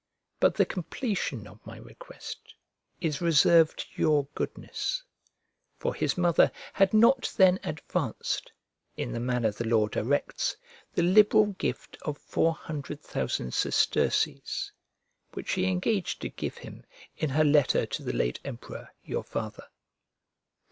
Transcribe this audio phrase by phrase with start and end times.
[0.39, 2.55] But the completion of my request
[3.01, 5.03] is reserved to your goodness;
[5.77, 8.51] for his mother had not then advanced,
[8.97, 10.57] in the manner the law directs,
[10.95, 14.71] the liberal gift of four hundred thousand sesterces,
[15.35, 16.83] which she engaged to give him,
[17.15, 19.65] in her letter to the late emperor, your father.